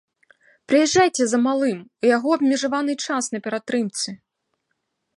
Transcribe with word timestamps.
Прыязджайце 0.71 1.23
за 1.33 1.39
малым, 1.47 1.79
у 2.05 2.11
яго 2.15 2.29
абмежаваны 2.39 2.93
час 3.07 3.23
на 3.37 3.47
ператрымцы! 3.49 4.09